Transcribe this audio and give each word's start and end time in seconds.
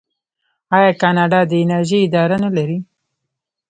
آیا 0.75 0.91
کاناډا 1.01 1.41
د 1.47 1.51
انرژۍ 1.63 1.99
اداره 2.03 2.37
نلري؟ 2.43 2.79